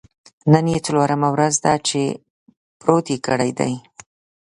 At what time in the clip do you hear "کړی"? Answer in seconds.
3.27-3.51